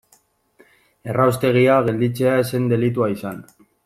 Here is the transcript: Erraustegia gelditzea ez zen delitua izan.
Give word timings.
Erraustegia 1.11 1.75
gelditzea 1.91 2.33
ez 2.41 2.47
zen 2.53 2.65
delitua 2.73 3.11
izan. 3.17 3.45